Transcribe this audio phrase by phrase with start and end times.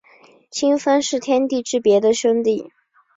[0.49, 2.71] 清风是天地之别的兄弟。